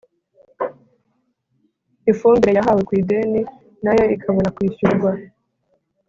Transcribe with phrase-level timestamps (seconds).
[2.11, 3.39] ifumbire yahawe ku ideni,
[3.83, 5.11] nayo ikabona kwishyurwa